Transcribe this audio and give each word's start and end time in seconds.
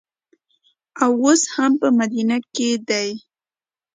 او 1.03 1.11
اوس 1.23 1.41
هم 1.55 1.71
په 1.81 1.87
مدینه 1.99 2.37
کې 2.55 2.69
دي. 2.89 3.09